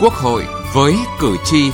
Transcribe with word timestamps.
Quốc 0.00 0.12
hội 0.12 0.44
với 0.74 0.94
cử 1.20 1.36
tri. 1.44 1.70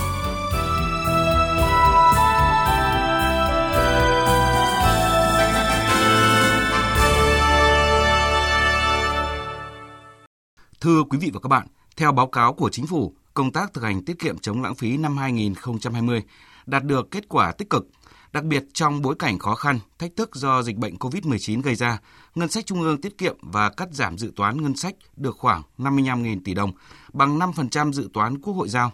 Thưa 10.81 11.03
quý 11.11 11.19
vị 11.19 11.31
và 11.35 11.41
các 11.43 11.49
bạn, 11.49 11.67
theo 11.97 12.13
báo 12.13 12.27
cáo 12.27 12.55
của 12.55 12.71
chính 12.71 12.87
phủ, 12.87 13.15
công 13.35 13.53
tác 13.53 13.73
thực 13.73 13.85
hành 13.85 14.05
tiết 14.05 14.19
kiệm 14.19 14.39
chống 14.39 14.63
lãng 14.63 14.75
phí 14.75 14.97
năm 14.97 15.17
2020 15.17 16.23
đạt 16.67 16.85
được 16.85 17.11
kết 17.11 17.29
quả 17.29 17.53
tích 17.53 17.71
cực 17.71 17.87
Đặc 18.33 18.45
biệt 18.45 18.65
trong 18.75 19.03
bối 19.03 19.15
cảnh 19.19 19.39
khó 19.39 19.55
khăn, 19.55 19.79
thách 19.99 20.17
thức 20.17 20.35
do 20.35 20.63
dịch 20.63 20.77
bệnh 20.77 20.97
COVID-19 20.97 21.63
gây 21.63 21.75
ra, 21.75 21.99
ngân 22.35 22.49
sách 22.49 22.67
trung 22.67 22.81
ương 22.81 23.01
tiết 23.01 23.19
kiệm 23.19 23.37
và 23.43 23.71
cắt 23.71 23.89
giảm 23.93 24.19
dự 24.19 24.33
toán 24.37 24.63
ngân 24.63 24.77
sách 24.77 24.95
được 25.17 25.37
khoảng 25.39 25.63
55.000 25.79 26.41
tỷ 26.45 26.55
đồng, 26.55 26.73
bằng 27.13 27.39
5% 27.39 27.93
dự 27.93 28.09
toán 28.13 28.41
Quốc 28.41 28.55
hội 28.55 28.69
giao. 28.69 28.93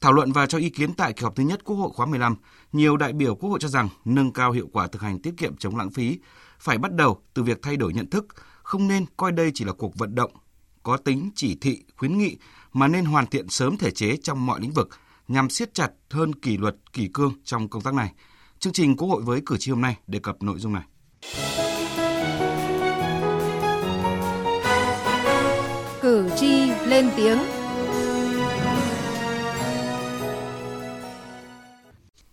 Thảo 0.00 0.12
luận 0.12 0.32
và 0.32 0.46
cho 0.46 0.58
ý 0.58 0.70
kiến 0.70 0.94
tại 0.94 1.12
kỳ 1.12 1.24
họp 1.24 1.36
thứ 1.36 1.42
nhất 1.42 1.64
Quốc 1.64 1.76
hội 1.76 1.90
khóa 1.94 2.06
15, 2.06 2.36
nhiều 2.72 2.96
đại 2.96 3.12
biểu 3.12 3.34
Quốc 3.34 3.50
hội 3.50 3.58
cho 3.62 3.68
rằng 3.68 3.88
nâng 4.04 4.32
cao 4.32 4.52
hiệu 4.52 4.68
quả 4.72 4.86
thực 4.86 5.02
hành 5.02 5.22
tiết 5.22 5.34
kiệm 5.36 5.56
chống 5.56 5.76
lãng 5.76 5.90
phí 5.90 6.18
phải 6.58 6.78
bắt 6.78 6.92
đầu 6.92 7.20
từ 7.34 7.42
việc 7.42 7.62
thay 7.62 7.76
đổi 7.76 7.92
nhận 7.92 8.10
thức, 8.10 8.26
không 8.62 8.88
nên 8.88 9.04
coi 9.16 9.32
đây 9.32 9.50
chỉ 9.54 9.64
là 9.64 9.72
cuộc 9.72 9.98
vận 9.98 10.14
động 10.14 10.30
có 10.82 10.96
tính 10.96 11.30
chỉ 11.34 11.54
thị, 11.60 11.84
khuyến 11.96 12.18
nghị 12.18 12.36
mà 12.72 12.88
nên 12.88 13.04
hoàn 13.04 13.26
thiện 13.26 13.48
sớm 13.48 13.76
thể 13.76 13.90
chế 13.90 14.16
trong 14.22 14.46
mọi 14.46 14.60
lĩnh 14.60 14.72
vực 14.72 14.88
nhằm 15.28 15.50
siết 15.50 15.74
chặt 15.74 15.90
hơn 16.10 16.34
kỷ 16.34 16.56
luật, 16.56 16.76
kỷ 16.92 17.08
cương 17.14 17.32
trong 17.44 17.68
công 17.68 17.82
tác 17.82 17.94
này. 17.94 18.12
Chương 18.58 18.72
trình 18.72 18.96
Quốc 18.96 19.08
hội 19.08 19.22
với 19.22 19.40
cử 19.46 19.56
tri 19.58 19.70
hôm 19.70 19.80
nay 19.80 19.96
đề 20.06 20.18
cập 20.18 20.42
nội 20.42 20.58
dung 20.58 20.72
này. 20.72 20.82
Cử 26.00 26.30
tri 26.36 26.70
lên 26.86 27.10
tiếng. 27.16 27.38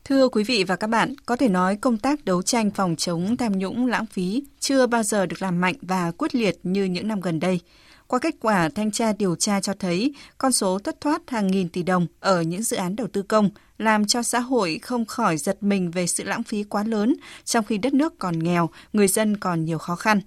Thưa 0.03 0.29
quý 0.29 0.43
vị 0.43 0.63
và 0.63 0.75
các 0.75 0.87
bạn, 0.87 1.15
có 1.25 1.35
thể 1.35 1.49
nói 1.49 1.75
công 1.75 1.97
tác 1.97 2.25
đấu 2.25 2.41
tranh 2.41 2.71
phòng 2.71 2.95
chống 2.95 3.37
tham 3.37 3.57
nhũng 3.57 3.87
lãng 3.87 4.05
phí 4.05 4.43
chưa 4.59 4.87
bao 4.87 5.03
giờ 5.03 5.25
được 5.25 5.41
làm 5.41 5.61
mạnh 5.61 5.75
và 5.81 6.11
quyết 6.11 6.35
liệt 6.35 6.59
như 6.63 6.83
những 6.83 7.07
năm 7.07 7.21
gần 7.21 7.39
đây. 7.39 7.59
Qua 8.07 8.19
kết 8.19 8.35
quả 8.41 8.69
thanh 8.69 8.91
tra 8.91 9.13
điều 9.13 9.35
tra 9.35 9.61
cho 9.61 9.73
thấy, 9.79 10.13
con 10.37 10.51
số 10.51 10.79
thất 10.79 11.01
thoát 11.01 11.29
hàng 11.29 11.47
nghìn 11.47 11.69
tỷ 11.69 11.83
đồng 11.83 12.07
ở 12.19 12.41
những 12.41 12.63
dự 12.63 12.77
án 12.77 12.95
đầu 12.95 13.07
tư 13.13 13.21
công 13.21 13.49
làm 13.83 14.05
cho 14.05 14.23
xã 14.23 14.39
hội 14.39 14.79
không 14.81 15.05
khỏi 15.05 15.37
giật 15.37 15.63
mình 15.63 15.91
về 15.91 16.07
sự 16.07 16.23
lãng 16.23 16.43
phí 16.43 16.63
quá 16.63 16.83
lớn, 16.83 17.15
trong 17.45 17.65
khi 17.65 17.77
đất 17.77 17.93
nước 17.93 18.19
còn 18.19 18.39
nghèo, 18.39 18.69
người 18.93 19.07
dân 19.07 19.37
còn 19.37 19.65
nhiều 19.65 19.77
khó 19.77 19.95
khăn. 19.95 20.21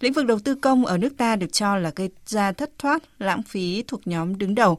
Lĩnh 0.00 0.12
vực 0.12 0.26
đầu 0.26 0.38
tư 0.38 0.54
công 0.54 0.86
ở 0.86 0.98
nước 0.98 1.16
ta 1.16 1.36
được 1.36 1.52
cho 1.52 1.76
là 1.76 1.92
gây 1.96 2.10
ra 2.26 2.52
thất 2.52 2.70
thoát, 2.78 3.02
lãng 3.18 3.42
phí 3.42 3.84
thuộc 3.86 4.06
nhóm 4.06 4.38
đứng 4.38 4.54
đầu. 4.54 4.78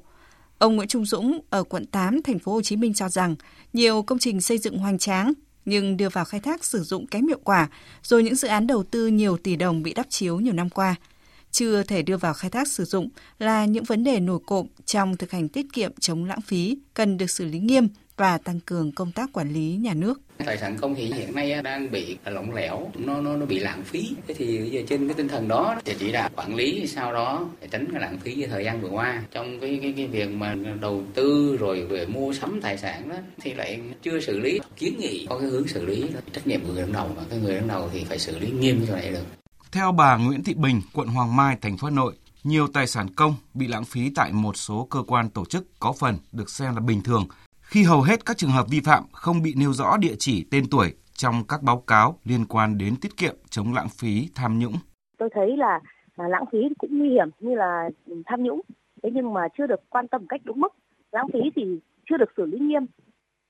Ông 0.58 0.76
Nguyễn 0.76 0.88
Trung 0.88 1.06
Dũng 1.06 1.40
ở 1.50 1.64
quận 1.64 1.86
8 1.86 2.22
thành 2.22 2.40
phố 2.40 2.54
Hồ 2.54 2.62
Chí 2.62 2.76
Minh 2.76 2.94
cho 2.94 3.10
rằng 3.10 3.36
nhiều 3.74 4.02
công 4.02 4.20
trình 4.20 4.42
xây 4.42 4.58
dựng 4.58 4.78
hoành 4.78 4.98
tráng 4.98 5.34
nhưng 5.66 5.98
đưa 5.98 6.10
vào 6.10 6.26
khai 6.26 6.40
thác 6.40 6.66
sử 6.66 6.84
dụng 6.84 7.08
kém 7.08 7.28
hiệu 7.28 7.40
quả, 7.44 7.68
rồi 8.04 8.24
những 8.24 8.36
dự 8.36 8.48
án 8.48 8.68
đầu 8.68 8.84
tư 8.84 9.08
nhiều 9.08 9.38
tỷ 9.38 9.56
đồng 9.56 9.84
bị 9.84 9.94
đắp 9.94 10.06
chiếu 10.10 10.40
nhiều 10.40 10.54
năm 10.54 10.70
qua– 10.70 10.96
chưa 11.52 11.84
thể 11.84 12.02
đưa 12.02 12.18
vào 12.18 12.34
khai 12.34 12.50
thác 12.50 12.68
sử 12.68 12.86
dụng 12.86 13.10
là 13.40 13.66
những 13.66 13.84
vấn 13.84 14.04
đề 14.04 14.20
nổi 14.20 14.40
cộm 14.46 14.68
trong 14.86 15.18
thực 15.18 15.32
hành 15.32 15.50
tiết 15.50 15.66
kiệm 15.74 15.92
chống 16.00 16.26
lãng 16.26 16.42
phí 16.42 16.78
cần 16.94 17.18
được 17.18 17.30
xử 17.30 17.46
lý 17.46 17.60
nghiêm 17.60 17.88
và 18.18 18.38
tăng 18.38 18.60
cường 18.60 18.92
công 18.92 19.12
tác 19.12 19.30
quản 19.34 19.54
lý 19.54 19.78
nhà 19.82 19.94
nước. 19.94 20.22
Tài 20.46 20.58
sản 20.58 20.78
công 20.82 20.96
thì 20.96 21.14
hiện 21.14 21.36
nay 21.36 21.62
đang 21.64 21.92
bị 21.92 22.18
lỏng 22.26 22.54
lẻo, 22.54 22.92
nó 22.96 23.22
nó 23.22 23.36
nó 23.36 23.46
bị 23.46 23.60
lãng 23.60 23.84
phí. 23.84 24.16
Thế 24.28 24.34
thì 24.34 24.70
giờ 24.72 24.82
trên 24.90 25.08
cái 25.08 25.14
tinh 25.14 25.28
thần 25.28 25.48
đó 25.48 25.76
thì 25.86 25.94
chỉ 26.00 26.12
đạo 26.12 26.30
quản 26.36 26.56
lý 26.56 26.88
sau 26.88 27.14
đó 27.14 27.50
để 27.62 27.68
tránh 27.72 27.86
cái 27.92 28.02
lãng 28.02 28.18
phí 28.20 28.36
như 28.36 28.48
thời 28.48 28.66
gian 28.66 28.82
vừa 28.82 28.90
qua 28.90 29.24
trong 29.32 29.60
cái 29.60 29.80
cái 29.82 29.94
cái 29.98 30.08
việc 30.08 30.30
mà 30.32 30.56
đầu 30.82 31.04
tư 31.14 31.58
rồi 31.60 31.86
về 31.86 32.06
mua 32.06 32.34
sắm 32.34 32.60
tài 32.62 32.78
sản 32.78 33.10
đó 33.10 33.16
thì 33.42 33.54
lại 33.54 33.82
chưa 34.02 34.20
xử 34.20 34.40
lý 34.40 34.60
kiến 34.76 34.96
nghị 35.00 35.26
có 35.30 35.40
cái 35.40 35.50
hướng 35.50 35.68
xử 35.68 35.86
lý 35.86 36.02
đó. 36.02 36.20
trách 36.34 36.48
nhiệm 36.48 36.66
của 36.66 36.74
người 36.74 36.84
đứng 36.84 36.94
đầu 36.94 37.12
và 37.16 37.24
cái 37.30 37.40
người 37.40 37.56
đứng 37.56 37.68
đầu 37.68 37.90
thì 37.94 38.04
phải 38.04 38.20
xử 38.20 38.40
lý 38.40 38.52
nghiêm 38.52 38.86
cho 38.88 38.96
này 38.96 39.12
được. 39.12 39.26
Theo 39.72 39.92
bà 39.92 40.18
Nguyễn 40.18 40.44
Thị 40.44 40.54
Bình, 40.54 40.82
quận 40.94 41.08
Hoàng 41.08 41.36
Mai, 41.36 41.58
thành 41.62 41.78
phố 41.78 41.88
Hà 41.88 41.96
Nội, 41.96 42.14
nhiều 42.44 42.68
tài 42.68 42.88
sản 42.88 43.08
công 43.16 43.36
bị 43.54 43.68
lãng 43.68 43.86
phí 43.86 44.10
tại 44.16 44.32
một 44.32 44.58
số 44.58 44.88
cơ 44.90 45.04
quan 45.08 45.30
tổ 45.30 45.46
chức 45.46 45.80
có 45.80 45.94
phần 46.00 46.18
được 46.32 46.50
xem 46.50 46.76
là 46.76 46.80
bình 46.80 47.02
thường 47.02 47.28
khi 47.68 47.84
hầu 47.84 48.02
hết 48.02 48.26
các 48.26 48.38
trường 48.38 48.50
hợp 48.50 48.66
vi 48.72 48.80
phạm 48.86 49.04
không 49.12 49.42
bị 49.42 49.54
nêu 49.58 49.74
rõ 49.74 49.98
địa 49.98 50.16
chỉ 50.20 50.46
tên 50.52 50.64
tuổi 50.72 50.94
trong 51.14 51.36
các 51.48 51.64
báo 51.64 51.84
cáo 51.88 52.20
liên 52.24 52.46
quan 52.50 52.78
đến 52.78 52.94
tiết 53.02 53.18
kiệm 53.18 53.36
chống 53.50 53.74
lãng 53.74 53.88
phí 54.00 54.30
tham 54.36 54.60
nhũng. 54.60 54.74
Tôi 55.18 55.30
thấy 55.36 55.58
là, 55.58 55.80
là 56.16 56.28
lãng 56.28 56.44
phí 56.52 56.58
cũng 56.78 57.00
nguy 57.00 57.10
hiểm 57.10 57.30
như 57.40 57.56
là 57.56 57.90
tham 58.26 58.44
nhũng, 58.44 58.62
thế 59.04 59.10
nhưng 59.14 59.34
mà 59.34 59.42
chưa 59.58 59.68
được 59.68 59.80
quan 59.90 60.08
tâm 60.08 60.28
cách 60.30 60.42
đúng 60.44 60.60
mức. 60.60 60.74
Lãng 61.12 61.28
phí 61.34 61.40
thì 61.56 61.64
chưa 62.10 62.18
được 62.18 62.30
xử 62.38 62.46
lý 62.46 62.60
nghiêm. 62.60 62.86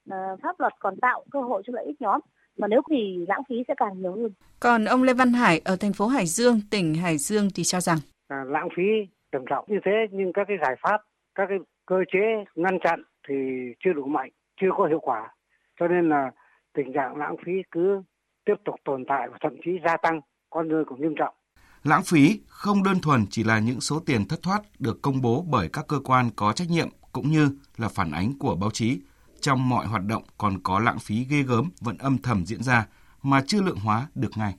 À, 0.10 0.18
pháp 0.44 0.60
luật 0.60 0.74
còn 0.80 1.00
tạo 1.02 1.26
cơ 1.32 1.42
hội 1.42 1.64
cho 1.68 1.74
lợi 1.76 1.86
ích 1.86 2.02
nhóm 2.02 2.22
mà 2.58 2.68
nếu 2.68 2.82
thì 2.90 3.26
lãng 3.28 3.42
phí 3.50 3.56
sẽ 3.68 3.74
càng 3.78 4.02
nhiều 4.02 4.16
hơn. 4.16 4.32
Còn 4.60 4.86
ông 4.86 5.04
Lê 5.04 5.14
Văn 5.14 5.34
Hải 5.34 5.62
ở 5.66 5.76
thành 5.76 5.94
phố 5.94 6.08
Hải 6.08 6.26
Dương, 6.26 6.60
tỉnh 6.72 6.96
Hải 6.96 7.18
Dương 7.18 7.48
thì 7.56 7.64
cho 7.64 7.80
rằng 7.82 7.98
à, 8.28 8.44
lãng 8.48 8.68
phí 8.78 8.84
trầm 9.32 9.42
trọng 9.50 9.66
như 9.68 9.78
thế 9.86 9.92
nhưng 10.12 10.34
các 10.34 10.44
cái 10.48 10.58
giải 10.62 10.76
pháp, 10.82 10.98
các 11.36 11.46
cái 11.50 11.58
cơ 11.86 11.96
chế 12.14 12.20
ngăn 12.56 12.80
chặn 12.84 13.04
thì 13.30 13.36
chưa 13.80 13.94
đủ 13.94 14.06
mạnh, 14.06 14.30
chưa 14.62 14.70
có 14.78 14.86
hiệu 14.86 15.00
quả. 15.00 15.34
Cho 15.80 15.88
nên 15.88 16.10
là 16.10 16.32
tình 16.74 16.94
trạng 16.94 17.18
lãng 17.18 17.36
phí 17.46 17.52
cứ 17.72 18.02
tiếp 18.46 18.56
tục 18.66 18.76
tồn 18.86 19.06
tại 19.08 19.28
và 19.32 19.38
thậm 19.42 19.54
chí 19.66 19.72
gia 19.86 19.98
tăng, 19.98 20.22
con 20.50 20.68
người 20.68 20.86
cũng 20.86 21.02
nghiêm 21.02 21.16
trọng. 21.18 21.36
Lãng 21.84 22.04
phí 22.04 22.40
không 22.48 22.84
đơn 22.84 23.00
thuần 23.02 23.26
chỉ 23.30 23.44
là 23.44 23.60
những 23.60 23.82
số 23.82 24.00
tiền 24.06 24.28
thất 24.28 24.42
thoát 24.44 24.62
được 24.80 25.02
công 25.02 25.22
bố 25.22 25.46
bởi 25.50 25.70
các 25.74 25.86
cơ 25.88 26.00
quan 26.04 26.30
có 26.36 26.54
trách 26.54 26.70
nhiệm 26.70 26.90
cũng 27.12 27.28
như 27.32 27.50
là 27.78 27.88
phản 27.88 28.12
ánh 28.12 28.32
của 28.40 28.56
báo 28.56 28.72
chí 28.72 29.00
trong 29.42 29.70
mọi 29.70 29.86
hoạt 29.86 30.06
động 30.08 30.24
còn 30.38 30.54
có 30.64 30.80
lãng 30.80 31.00
phí 31.00 31.26
ghê 31.30 31.44
gớm 31.44 31.70
vẫn 31.82 31.98
âm 31.98 32.18
thầm 32.18 32.46
diễn 32.46 32.64
ra 32.64 32.88
mà 33.24 33.42
chưa 33.48 33.62
lượng 33.62 33.80
hóa 33.84 34.08
được 34.16 34.32
ngay. 34.38 34.56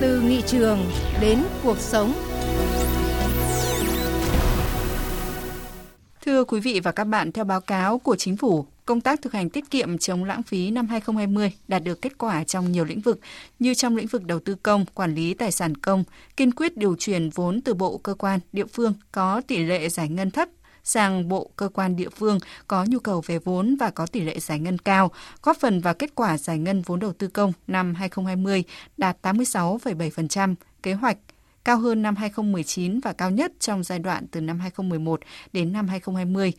Từ 0.00 0.20
nghị 0.20 0.42
trường 0.46 0.78
đến 1.20 1.38
cuộc 1.62 1.76
sống. 1.76 2.29
Thưa 6.24 6.44
quý 6.44 6.60
vị 6.60 6.80
và 6.80 6.92
các 6.92 7.04
bạn, 7.04 7.32
theo 7.32 7.44
báo 7.44 7.60
cáo 7.60 7.98
của 7.98 8.16
chính 8.16 8.36
phủ, 8.36 8.66
công 8.86 9.00
tác 9.00 9.22
thực 9.22 9.32
hành 9.32 9.50
tiết 9.50 9.70
kiệm 9.70 9.98
chống 9.98 10.24
lãng 10.24 10.42
phí 10.42 10.70
năm 10.70 10.86
2020 10.86 11.52
đạt 11.68 11.84
được 11.84 12.02
kết 12.02 12.18
quả 12.18 12.44
trong 12.44 12.72
nhiều 12.72 12.84
lĩnh 12.84 13.00
vực 13.00 13.20
như 13.58 13.74
trong 13.74 13.96
lĩnh 13.96 14.06
vực 14.06 14.24
đầu 14.24 14.40
tư 14.40 14.54
công, 14.54 14.84
quản 14.94 15.14
lý 15.14 15.34
tài 15.34 15.52
sản 15.52 15.76
công, 15.76 16.04
kiên 16.36 16.52
quyết 16.52 16.76
điều 16.76 16.96
chuyển 16.98 17.30
vốn 17.30 17.60
từ 17.60 17.74
bộ 17.74 17.98
cơ 17.98 18.14
quan, 18.14 18.40
địa 18.52 18.66
phương 18.66 18.94
có 19.12 19.42
tỷ 19.46 19.58
lệ 19.58 19.88
giải 19.88 20.08
ngân 20.08 20.30
thấp 20.30 20.48
sang 20.84 21.28
bộ 21.28 21.50
cơ 21.56 21.68
quan 21.68 21.96
địa 21.96 22.08
phương 22.08 22.38
có 22.68 22.84
nhu 22.88 22.98
cầu 22.98 23.22
về 23.26 23.38
vốn 23.38 23.76
và 23.76 23.90
có 23.90 24.06
tỷ 24.06 24.20
lệ 24.20 24.38
giải 24.38 24.58
ngân 24.58 24.78
cao, 24.78 25.10
góp 25.42 25.56
phần 25.56 25.80
vào 25.80 25.94
kết 25.94 26.14
quả 26.14 26.38
giải 26.38 26.58
ngân 26.58 26.82
vốn 26.82 27.00
đầu 27.00 27.12
tư 27.12 27.28
công 27.28 27.52
năm 27.66 27.94
2020 27.94 28.64
đạt 28.96 29.16
86,7% 29.22 30.54
kế 30.82 30.92
hoạch 30.92 31.16
cao 31.64 31.78
hơn 31.78 32.02
năm 32.02 32.16
2019 32.16 33.00
và 33.00 33.12
cao 33.12 33.30
nhất 33.30 33.52
trong 33.60 33.84
giai 33.84 33.98
đoạn 33.98 34.26
từ 34.30 34.40
năm 34.40 34.60
2011 34.60 35.20
đến 35.52 35.72
năm 35.72 35.88
2020. 35.88 36.52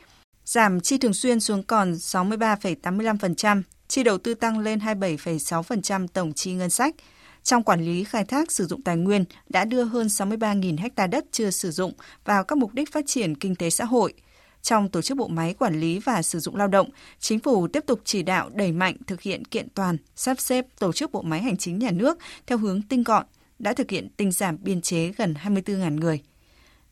Giảm 0.45 0.79
chi 0.79 0.97
thường 0.97 1.13
xuyên 1.13 1.39
xuống 1.39 1.63
còn 1.63 1.93
63,85%, 1.93 3.61
chi 3.87 4.03
đầu 4.03 4.17
tư 4.17 4.33
tăng 4.33 4.59
lên 4.59 4.79
27,6% 4.79 6.07
tổng 6.07 6.33
chi 6.33 6.53
ngân 6.53 6.69
sách– 6.69 6.95
trong 7.43 7.63
quản 7.63 7.85
lý 7.85 8.03
khai 8.03 8.25
thác 8.25 8.51
sử 8.51 8.65
dụng 8.65 8.81
tài 8.81 8.97
nguyên 8.97 9.25
đã 9.49 9.65
đưa 9.65 9.83
hơn 9.83 10.07
63.000 10.07 10.77
ha 10.97 11.07
đất 11.07 11.25
chưa 11.31 11.51
sử 11.51 11.71
dụng 11.71 11.93
vào 12.25 12.43
các 12.43 12.57
mục 12.57 12.73
đích 12.73 12.91
phát 12.91 13.03
triển 13.07 13.35
kinh 13.35 13.55
tế 13.55 13.69
xã 13.69 13.85
hội. 13.85 14.13
Trong 14.61 14.89
tổ 14.89 15.01
chức 15.01 15.17
bộ 15.17 15.27
máy 15.27 15.53
quản 15.53 15.79
lý 15.79 15.99
và 15.99 16.21
sử 16.21 16.39
dụng 16.39 16.55
lao 16.55 16.67
động, 16.67 16.89
chính 17.19 17.39
phủ 17.39 17.67
tiếp 17.67 17.83
tục 17.87 18.01
chỉ 18.03 18.23
đạo 18.23 18.49
đẩy 18.53 18.71
mạnh 18.71 18.95
thực 19.07 19.21
hiện 19.21 19.45
kiện 19.45 19.67
toàn, 19.69 19.97
sắp 20.15 20.39
xếp 20.39 20.65
tổ 20.79 20.91
chức 20.93 21.11
bộ 21.11 21.21
máy 21.21 21.41
hành 21.41 21.57
chính 21.57 21.79
nhà 21.79 21.91
nước 21.91 22.17
theo 22.47 22.57
hướng 22.57 22.81
tinh 22.81 23.03
gọn, 23.03 23.25
đã 23.63 23.73
thực 23.73 23.89
hiện 23.89 24.09
tinh 24.17 24.31
giảm 24.31 24.57
biên 24.61 24.81
chế 24.81 25.11
gần 25.17 25.33
24.000 25.43 25.99
người. 25.99 26.21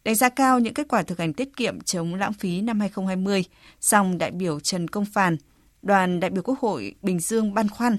Đánh 0.03 0.15
giá 0.15 0.29
cao 0.29 0.59
những 0.59 0.73
kết 0.73 0.87
quả 0.87 1.03
thực 1.03 1.19
hành 1.19 1.33
tiết 1.33 1.55
kiệm 1.57 1.81
chống 1.81 2.15
lãng 2.15 2.33
phí 2.33 2.61
năm 2.61 2.79
2020, 2.79 3.43
song 3.79 4.17
đại 4.17 4.31
biểu 4.31 4.59
Trần 4.59 4.87
Công 4.87 5.05
Phàn, 5.05 5.37
đoàn 5.81 6.19
đại 6.19 6.29
biểu 6.29 6.43
Quốc 6.43 6.59
hội 6.59 6.95
Bình 7.01 7.19
Dương 7.19 7.53
băn 7.53 7.69
khoăn 7.69 7.97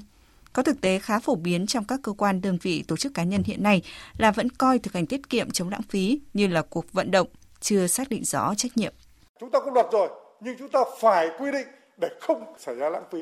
có 0.52 0.62
thực 0.62 0.80
tế 0.80 0.98
khá 0.98 1.18
phổ 1.18 1.34
biến 1.34 1.66
trong 1.66 1.84
các 1.84 2.00
cơ 2.02 2.12
quan 2.12 2.40
đơn 2.40 2.58
vị 2.62 2.84
tổ 2.88 2.96
chức 2.96 3.14
cá 3.14 3.24
nhân 3.24 3.42
hiện 3.42 3.62
nay 3.62 3.82
là 4.18 4.30
vẫn 4.30 4.50
coi 4.50 4.78
thực 4.78 4.94
hành 4.94 5.06
tiết 5.06 5.28
kiệm 5.28 5.50
chống 5.50 5.68
lãng 5.68 5.82
phí 5.82 6.20
như 6.34 6.46
là 6.46 6.62
cuộc 6.62 6.92
vận 6.92 7.10
động, 7.10 7.28
chưa 7.60 7.86
xác 7.86 8.08
định 8.08 8.24
rõ 8.24 8.54
trách 8.56 8.76
nhiệm. 8.76 8.92
Chúng 9.40 9.50
ta 9.50 9.58
cũng 9.64 9.74
luật 9.74 9.86
rồi, 9.92 10.08
nhưng 10.40 10.56
chúng 10.58 10.68
ta 10.68 10.80
phải 11.00 11.28
quy 11.38 11.52
định 11.52 11.66
để 12.00 12.08
không 12.20 12.54
xảy 12.58 12.74
ra 12.74 12.90
lãng 12.90 13.04
phí. 13.12 13.18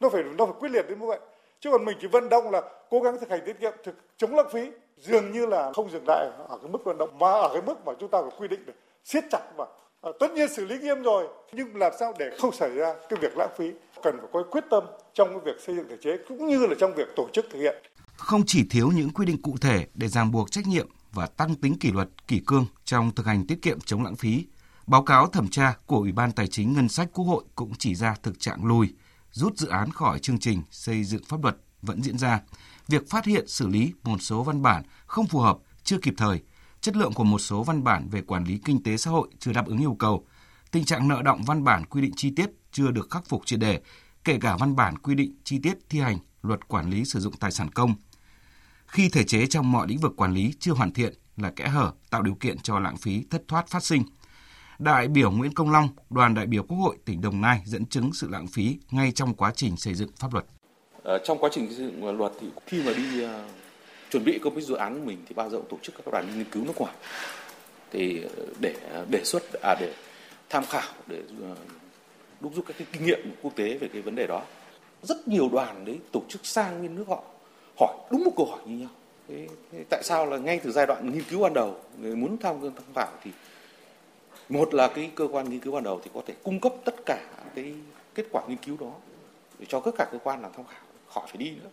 Nó 0.00 0.08
phải 0.08 0.22
nó 0.38 0.46
phải 0.46 0.54
quyết 0.60 0.68
liệt 0.68 0.88
đến 0.88 1.00
như 1.00 1.06
vậy. 1.06 1.18
Chứ 1.60 1.70
còn 1.70 1.84
mình 1.84 1.96
chỉ 2.00 2.06
vận 2.06 2.28
động 2.28 2.50
là 2.50 2.62
cố 2.90 3.00
gắng 3.00 3.16
thực 3.20 3.30
hành 3.30 3.40
tiết 3.46 3.60
kiệm, 3.60 3.72
thực 3.84 3.94
chống 4.16 4.34
lãng 4.34 4.46
phí 4.52 4.60
dường 5.00 5.32
như 5.32 5.46
là 5.46 5.72
không 5.74 5.90
dừng 5.90 6.04
lại 6.08 6.30
ở 6.48 6.58
cái 6.62 6.70
mức 6.70 6.78
vận 6.84 6.98
động 6.98 7.18
mà 7.18 7.30
ở 7.30 7.50
cái 7.52 7.62
mức 7.62 7.86
mà 7.86 7.92
chúng 8.00 8.10
ta 8.10 8.18
phải 8.22 8.30
quy 8.38 8.48
định 8.48 8.60
để 8.66 8.72
siết 9.04 9.24
chặt 9.30 9.42
và 9.56 9.66
à, 10.00 10.10
tất 10.20 10.30
nhiên 10.30 10.48
xử 10.48 10.64
lý 10.64 10.78
nghiêm 10.78 11.02
rồi. 11.02 11.28
Nhưng 11.52 11.76
làm 11.76 11.92
sao 12.00 12.12
để 12.18 12.30
không 12.40 12.52
xảy 12.52 12.70
ra 12.70 12.94
cái 13.08 13.18
việc 13.22 13.36
lãng 13.36 13.50
phí? 13.58 13.72
Cần 14.02 14.16
phải 14.18 14.28
có 14.32 14.42
quyết 14.50 14.64
tâm 14.70 14.84
trong 15.14 15.28
cái 15.28 15.40
việc 15.44 15.60
xây 15.66 15.76
dựng 15.76 15.88
thể 15.88 15.96
chế 16.00 16.10
cũng 16.28 16.46
như 16.46 16.66
là 16.66 16.74
trong 16.80 16.94
việc 16.94 17.08
tổ 17.16 17.28
chức 17.32 17.46
thực 17.50 17.58
hiện. 17.58 17.76
Không 18.16 18.42
chỉ 18.46 18.66
thiếu 18.70 18.90
những 18.94 19.10
quy 19.10 19.26
định 19.26 19.42
cụ 19.42 19.54
thể 19.60 19.86
để 19.94 20.08
ràng 20.08 20.32
buộc 20.32 20.50
trách 20.50 20.66
nhiệm 20.66 20.88
và 21.12 21.26
tăng 21.26 21.54
tính 21.54 21.78
kỷ 21.78 21.92
luật, 21.92 22.08
kỷ 22.28 22.40
cương 22.46 22.66
trong 22.84 23.10
thực 23.16 23.26
hành 23.26 23.46
tiết 23.46 23.62
kiệm 23.62 23.80
chống 23.80 24.04
lãng 24.04 24.16
phí, 24.16 24.44
Báo 24.88 25.02
cáo 25.02 25.26
thẩm 25.26 25.48
tra 25.48 25.76
của 25.86 25.96
Ủy 25.96 26.12
ban 26.12 26.32
Tài 26.32 26.46
chính 26.46 26.72
Ngân 26.72 26.88
sách 26.88 27.08
Quốc 27.12 27.24
hội 27.24 27.44
cũng 27.54 27.72
chỉ 27.78 27.94
ra 27.94 28.14
thực 28.22 28.40
trạng 28.40 28.64
lùi, 28.64 28.94
rút 29.32 29.56
dự 29.56 29.68
án 29.68 29.90
khỏi 29.90 30.18
chương 30.18 30.38
trình 30.38 30.62
xây 30.70 31.04
dựng 31.04 31.24
pháp 31.24 31.42
luật 31.42 31.56
vẫn 31.82 32.02
diễn 32.02 32.18
ra. 32.18 32.40
Việc 32.88 33.10
phát 33.10 33.24
hiện 33.24 33.48
xử 33.48 33.68
lý 33.68 33.92
một 34.02 34.18
số 34.22 34.42
văn 34.42 34.62
bản 34.62 34.82
không 35.06 35.26
phù 35.26 35.38
hợp, 35.38 35.58
chưa 35.84 35.98
kịp 35.98 36.14
thời, 36.16 36.42
chất 36.80 36.96
lượng 36.96 37.12
của 37.12 37.24
một 37.24 37.38
số 37.38 37.62
văn 37.62 37.84
bản 37.84 38.08
về 38.08 38.22
quản 38.22 38.44
lý 38.44 38.60
kinh 38.64 38.82
tế 38.82 38.96
xã 38.96 39.10
hội 39.10 39.28
chưa 39.38 39.52
đáp 39.52 39.66
ứng 39.66 39.78
yêu 39.78 39.96
cầu, 39.98 40.26
tình 40.70 40.84
trạng 40.84 41.08
nợ 41.08 41.22
động 41.22 41.42
văn 41.42 41.64
bản 41.64 41.84
quy 41.86 42.02
định 42.02 42.12
chi 42.16 42.32
tiết 42.36 42.50
chưa 42.72 42.90
được 42.90 43.10
khắc 43.10 43.26
phục 43.28 43.46
triệt 43.46 43.60
đề, 43.60 43.80
kể 44.24 44.38
cả 44.40 44.56
văn 44.56 44.76
bản 44.76 44.98
quy 44.98 45.14
định 45.14 45.36
chi 45.44 45.58
tiết 45.62 45.78
thi 45.88 46.00
hành 46.00 46.18
luật 46.42 46.68
quản 46.68 46.90
lý 46.90 47.04
sử 47.04 47.20
dụng 47.20 47.36
tài 47.36 47.50
sản 47.50 47.70
công. 47.70 47.94
Khi 48.86 49.08
thể 49.08 49.24
chế 49.24 49.46
trong 49.46 49.72
mọi 49.72 49.88
lĩnh 49.88 49.98
vực 49.98 50.12
quản 50.16 50.32
lý 50.32 50.54
chưa 50.60 50.72
hoàn 50.72 50.92
thiện 50.92 51.14
là 51.36 51.50
kẽ 51.50 51.68
hở 51.68 51.92
tạo 52.10 52.22
điều 52.22 52.34
kiện 52.34 52.58
cho 52.58 52.78
lãng 52.78 52.96
phí 52.96 53.24
thất 53.30 53.42
thoát 53.48 53.68
phát 53.68 53.84
sinh. 53.84 54.02
Đại 54.78 55.08
biểu 55.08 55.30
Nguyễn 55.30 55.54
Công 55.54 55.70
Long, 55.70 55.88
đoàn 56.10 56.34
đại 56.34 56.46
biểu 56.46 56.62
Quốc 56.62 56.78
hội 56.78 56.98
tỉnh 57.04 57.20
Đồng 57.20 57.40
Nai 57.40 57.62
dẫn 57.66 57.86
chứng 57.86 58.12
sự 58.12 58.28
lãng 58.28 58.46
phí 58.46 58.78
ngay 58.90 59.12
trong 59.12 59.34
quá 59.34 59.52
trình 59.56 59.76
xây 59.76 59.94
dựng 59.94 60.10
pháp 60.16 60.32
luật. 60.32 60.46
Ờ, 61.08 61.18
trong 61.18 61.38
quá 61.38 61.50
trình 61.52 61.66
xây 61.66 61.76
dựng 61.76 62.02
ờ, 62.02 62.12
luật 62.12 62.32
thì 62.40 62.46
khi 62.66 62.82
mà 62.82 62.92
đi 62.92 63.22
ờ, 63.22 63.44
chuẩn 64.10 64.24
bị 64.24 64.38
công 64.42 64.54
cái 64.54 64.62
dự 64.62 64.74
án 64.74 65.00
của 65.00 65.06
mình 65.06 65.18
thì 65.28 65.34
bao 65.34 65.50
giờ 65.50 65.60
tổ 65.68 65.78
chức 65.82 65.94
các 65.94 66.12
đoàn 66.12 66.26
nghiên 66.36 66.44
cứu 66.44 66.64
nước 66.64 66.72
ngoài. 66.76 66.94
Thì 67.90 68.22
để 68.60 68.74
đề 69.10 69.24
xuất 69.24 69.42
à 69.62 69.74
để 69.80 69.92
tham 70.48 70.64
khảo 70.64 70.92
để 71.06 71.22
đúc 72.40 72.52
rút 72.54 72.66
các 72.66 72.74
cái 72.78 72.86
kinh 72.92 73.06
nghiệm 73.06 73.34
quốc 73.42 73.56
tế 73.56 73.78
về 73.78 73.88
cái 73.92 74.02
vấn 74.02 74.14
đề 74.14 74.26
đó. 74.26 74.42
Rất 75.02 75.28
nhiều 75.28 75.48
đoàn 75.52 75.84
đấy 75.84 75.98
tổ 76.12 76.22
chức 76.28 76.46
sang 76.46 76.82
bên 76.82 76.94
nước 76.94 77.04
họ 77.08 77.22
hỏi 77.80 77.94
đúng 78.10 78.24
một 78.24 78.32
câu 78.36 78.46
hỏi 78.46 78.60
như 78.66 78.78
nhau. 78.78 78.90
Thế, 79.28 79.48
thế 79.72 79.84
tại 79.90 80.02
sao 80.02 80.26
là 80.26 80.38
ngay 80.38 80.60
từ 80.64 80.72
giai 80.72 80.86
đoạn 80.86 81.12
nghiên 81.12 81.24
cứu 81.30 81.40
ban 81.40 81.54
đầu 81.54 81.76
người 82.00 82.16
muốn 82.16 82.38
tham 82.38 82.60
tham 82.60 82.94
khảo 82.94 83.12
thì 83.22 83.30
một 84.48 84.74
là 84.74 84.88
cái 84.88 85.10
cơ 85.14 85.28
quan 85.32 85.50
nghiên 85.50 85.60
cứu 85.60 85.72
ban 85.72 85.82
đầu 85.82 86.00
thì 86.04 86.10
có 86.14 86.22
thể 86.26 86.34
cung 86.42 86.60
cấp 86.60 86.72
tất 86.84 86.94
cả 87.06 87.24
cái 87.54 87.74
kết 88.14 88.26
quả 88.32 88.42
nghiên 88.48 88.58
cứu 88.58 88.76
đó 88.80 88.92
để 89.58 89.66
cho 89.68 89.80
tất 89.80 89.92
cả 89.98 90.06
cơ 90.12 90.18
quan 90.24 90.42
làm 90.42 90.52
tham 90.56 90.64
khảo 90.66 90.87
khỏi 91.20 91.28
phải 91.28 91.36
đi 91.36 91.50
nữa. 91.50 91.70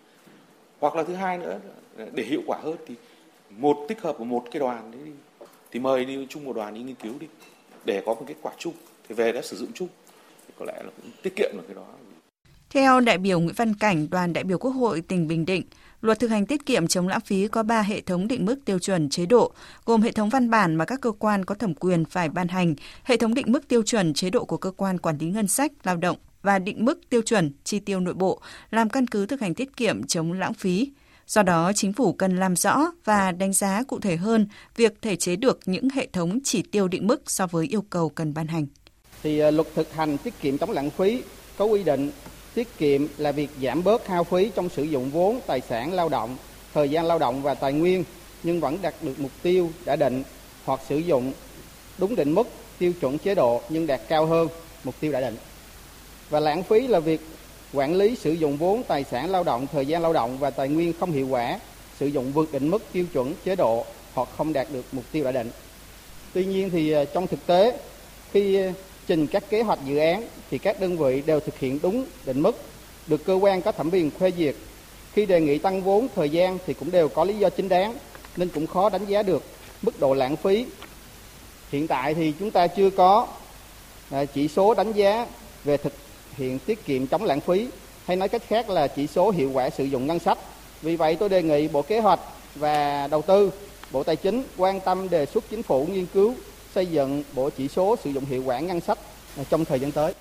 Hoặc 0.79 0.95
là 0.95 1.03
thứ 1.03 1.13
hai 1.13 1.37
nữa 1.37 1.59
để 2.13 2.23
hiệu 2.23 2.41
quả 2.47 2.59
hơn 2.63 2.75
thì 2.87 2.95
một 3.49 3.85
tích 3.87 4.01
hợp 4.01 4.15
của 4.17 4.25
một 4.25 4.45
cái 4.51 4.59
đoàn 4.59 4.91
đấy 4.91 5.01
đi 5.05 5.11
thì 5.71 5.79
mời 5.79 6.05
đi 6.05 6.27
chung 6.29 6.45
một 6.45 6.55
đoàn 6.55 6.73
đi 6.73 6.81
nghiên 6.81 6.95
cứu 6.95 7.13
đi 7.19 7.27
để 7.85 8.03
có 8.05 8.13
một 8.13 8.25
kết 8.27 8.35
quả 8.41 8.51
chung 8.57 8.73
thì 9.09 9.15
về 9.15 9.31
đã 9.31 9.41
sử 9.41 9.57
dụng 9.57 9.69
chung. 9.73 9.87
Thì 10.47 10.53
có 10.59 10.65
lẽ 10.65 10.73
là 10.83 10.89
cũng 10.97 11.11
tiết 11.23 11.35
kiệm 11.35 11.49
được 11.53 11.63
cái 11.67 11.75
đó. 11.75 11.85
Theo 12.69 12.99
đại 12.99 13.17
biểu 13.17 13.39
Nguyễn 13.39 13.55
Văn 13.55 13.73
Cảnh, 13.73 14.07
đoàn 14.09 14.33
đại 14.33 14.43
biểu 14.43 14.57
Quốc 14.57 14.71
hội 14.71 15.01
tỉnh 15.01 15.27
Bình 15.27 15.45
Định, 15.45 15.63
Luật 16.01 16.19
thực 16.19 16.29
hành 16.29 16.45
tiết 16.45 16.65
kiệm 16.65 16.87
chống 16.87 17.07
lãng 17.07 17.21
phí 17.21 17.47
có 17.47 17.63
3 17.63 17.81
hệ 17.81 18.01
thống 18.01 18.27
định 18.27 18.45
mức 18.45 18.55
tiêu 18.65 18.79
chuẩn 18.79 19.09
chế 19.09 19.25
độ, 19.25 19.53
gồm 19.85 20.01
hệ 20.01 20.11
thống 20.11 20.29
văn 20.29 20.49
bản 20.49 20.75
mà 20.75 20.85
các 20.85 21.01
cơ 21.01 21.11
quan 21.11 21.45
có 21.45 21.55
thẩm 21.55 21.73
quyền 21.73 22.05
phải 22.05 22.29
ban 22.29 22.47
hành, 22.47 22.75
hệ 23.03 23.17
thống 23.17 23.33
định 23.33 23.51
mức 23.51 23.67
tiêu 23.67 23.83
chuẩn 23.83 24.13
chế 24.13 24.29
độ 24.29 24.45
của 24.45 24.57
cơ 24.57 24.71
quan 24.71 24.97
quản 24.97 25.17
lý 25.17 25.27
ngân 25.27 25.47
sách, 25.47 25.71
lao 25.83 25.97
động 25.97 26.17
và 26.45 26.59
định 26.59 26.85
mức 26.85 26.99
tiêu 27.09 27.21
chuẩn 27.21 27.51
chi 27.63 27.79
tiêu 27.79 27.99
nội 27.99 28.13
bộ 28.13 28.41
làm 28.71 28.89
căn 28.89 29.07
cứ 29.07 29.25
thực 29.25 29.41
hành 29.41 29.53
tiết 29.53 29.77
kiệm 29.77 30.03
chống 30.03 30.33
lãng 30.33 30.53
phí. 30.53 30.91
Do 31.27 31.43
đó, 31.43 31.71
chính 31.75 31.93
phủ 31.93 32.13
cần 32.13 32.37
làm 32.37 32.55
rõ 32.55 32.91
và 33.05 33.31
đánh 33.31 33.53
giá 33.53 33.83
cụ 33.87 33.99
thể 33.99 34.15
hơn 34.15 34.47
việc 34.75 34.93
thể 35.01 35.15
chế 35.15 35.35
được 35.35 35.59
những 35.65 35.89
hệ 35.89 36.07
thống 36.13 36.39
chỉ 36.43 36.61
tiêu 36.61 36.87
định 36.87 37.07
mức 37.07 37.21
so 37.25 37.47
với 37.47 37.67
yêu 37.67 37.81
cầu 37.89 38.09
cần 38.09 38.33
ban 38.33 38.47
hành. 38.47 38.65
Thì 39.23 39.39
à, 39.39 39.51
luật 39.51 39.67
thực 39.75 39.93
hành 39.93 40.17
tiết 40.17 40.33
kiệm 40.41 40.57
chống 40.57 40.71
lãng 40.71 40.89
phí 40.89 41.21
có 41.57 41.65
quy 41.65 41.83
định 41.83 42.11
tiết 42.53 42.77
kiệm 42.77 43.07
là 43.17 43.31
việc 43.31 43.49
giảm 43.61 43.83
bớt 43.83 44.07
hao 44.07 44.23
phí 44.23 44.51
trong 44.55 44.69
sử 44.69 44.83
dụng 44.83 45.11
vốn, 45.11 45.39
tài 45.47 45.61
sản 45.61 45.93
lao 45.93 46.09
động, 46.09 46.37
thời 46.73 46.89
gian 46.89 47.05
lao 47.05 47.19
động 47.19 47.43
và 47.43 47.53
tài 47.53 47.73
nguyên 47.73 48.03
nhưng 48.43 48.59
vẫn 48.59 48.77
đạt 48.81 48.93
được 49.01 49.19
mục 49.19 49.31
tiêu 49.41 49.69
đã 49.85 49.95
định 49.95 50.23
hoặc 50.65 50.79
sử 50.89 50.97
dụng 50.97 51.33
đúng 51.97 52.15
định 52.15 52.35
mức 52.35 52.47
tiêu 52.77 52.93
chuẩn 53.01 53.17
chế 53.17 53.35
độ 53.35 53.61
nhưng 53.69 53.87
đạt 53.87 54.01
cao 54.09 54.25
hơn 54.25 54.47
mục 54.83 54.95
tiêu 54.99 55.11
đã 55.11 55.21
định. 55.21 55.35
Và 56.29 56.39
lãng 56.39 56.63
phí 56.63 56.87
là 56.87 56.99
việc 56.99 57.21
quản 57.73 57.95
lý 57.95 58.15
sử 58.15 58.31
dụng 58.31 58.57
vốn, 58.57 58.83
tài 58.83 59.03
sản 59.03 59.31
lao 59.31 59.43
động, 59.43 59.67
thời 59.71 59.85
gian 59.85 60.01
lao 60.01 60.13
động 60.13 60.37
và 60.37 60.49
tài 60.49 60.69
nguyên 60.69 60.93
không 60.99 61.11
hiệu 61.11 61.27
quả, 61.27 61.59
sử 61.99 62.05
dụng 62.05 62.31
vượt 62.31 62.51
định 62.51 62.69
mức 62.69 62.83
tiêu 62.91 63.05
chuẩn 63.13 63.33
chế 63.45 63.55
độ 63.55 63.85
hoặc 64.13 64.29
không 64.37 64.53
đạt 64.53 64.67
được 64.73 64.85
mục 64.91 65.03
tiêu 65.11 65.23
đã 65.23 65.31
định. 65.31 65.51
Tuy 66.33 66.45
nhiên 66.45 66.69
thì 66.69 66.91
ờ, 66.91 67.05
trong 67.05 67.27
thực 67.27 67.45
tế 67.45 67.77
khi 68.31 68.55
ờ, 68.55 68.71
trình 69.07 69.27
các 69.27 69.43
kế 69.49 69.61
hoạch 69.61 69.79
dự 69.85 69.97
án 69.97 70.27
thì 70.51 70.57
các 70.57 70.79
đơn 70.79 70.97
vị 70.97 71.23
đều 71.25 71.39
thực 71.39 71.59
hiện 71.59 71.79
đúng 71.83 72.05
định 72.25 72.41
mức, 72.41 72.61
được 73.07 73.25
cơ 73.25 73.33
quan 73.33 73.61
có 73.61 73.71
thẩm 73.71 73.89
quyền 73.91 74.11
phê 74.11 74.31
duyệt. 74.37 74.55
Khi 75.13 75.25
đề 75.25 75.41
nghị 75.41 75.57
tăng 75.57 75.81
vốn 75.81 76.07
thời 76.15 76.29
gian 76.29 76.57
thì 76.65 76.73
cũng 76.73 76.91
đều 76.91 77.09
có 77.09 77.23
lý 77.23 77.37
do 77.37 77.49
chính 77.49 77.69
đáng 77.69 77.95
nên 78.37 78.49
cũng 78.49 78.67
khó 78.67 78.89
đánh 78.89 79.05
giá 79.05 79.23
được 79.23 79.43
mức 79.81 79.99
độ 79.99 80.13
lãng 80.13 80.35
phí. 80.35 80.65
Hiện 81.71 81.87
tại 81.87 82.13
thì 82.13 82.33
chúng 82.39 82.51
ta 82.51 82.67
chưa 82.67 82.89
có 82.89 83.27
ờ, 84.09 84.25
chỉ 84.25 84.47
số 84.47 84.73
đánh 84.73 84.91
giá 84.91 85.27
về 85.63 85.77
thực 85.77 85.93
thực 86.37 86.43
hiện 86.43 86.59
tiết 86.59 86.85
kiệm 86.85 87.07
chống 87.07 87.23
lãng 87.23 87.41
phí 87.41 87.67
hay 88.07 88.17
nói 88.17 88.29
cách 88.29 88.41
khác 88.47 88.69
là 88.69 88.87
chỉ 88.87 89.07
số 89.07 89.31
hiệu 89.31 89.51
quả 89.53 89.69
sử 89.69 89.83
dụng 89.83 90.07
ngân 90.07 90.19
sách. 90.19 90.37
Vì 90.81 90.95
vậy 90.95 91.17
tôi 91.19 91.29
đề 91.29 91.43
nghị 91.43 91.67
Bộ 91.67 91.81
Kế 91.81 91.99
hoạch 91.99 92.19
và 92.55 93.07
Đầu 93.07 93.21
tư, 93.21 93.51
Bộ 93.91 94.03
Tài 94.03 94.15
chính 94.15 94.43
quan 94.57 94.79
tâm 94.85 95.09
đề 95.09 95.25
xuất 95.25 95.43
chính 95.49 95.63
phủ 95.63 95.85
nghiên 95.85 96.05
cứu 96.05 96.35
xây 96.73 96.85
dựng 96.85 97.23
bộ 97.33 97.49
chỉ 97.49 97.67
số 97.67 97.95
sử 98.03 98.09
dụng 98.09 98.25
hiệu 98.25 98.43
quả 98.43 98.59
ngân 98.59 98.81
sách 98.81 98.97
trong 99.49 99.65
thời 99.65 99.79
gian 99.79 99.91
tới. 99.91 100.13